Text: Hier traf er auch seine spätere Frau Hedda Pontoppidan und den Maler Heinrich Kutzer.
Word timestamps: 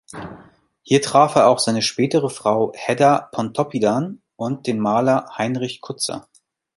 Hier 0.81 0.99
traf 1.03 1.35
er 1.35 1.45
auch 1.47 1.59
seine 1.59 1.83
spätere 1.83 2.31
Frau 2.31 2.71
Hedda 2.75 3.19
Pontoppidan 3.31 4.23
und 4.35 4.65
den 4.65 4.79
Maler 4.79 5.29
Heinrich 5.37 5.79
Kutzer. 5.79 6.27